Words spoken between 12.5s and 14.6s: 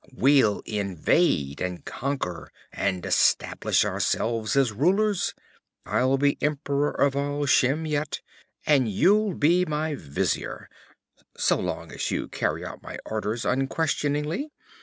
out my orders unquestioningly.